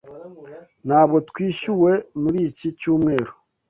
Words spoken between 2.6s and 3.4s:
cyumweru.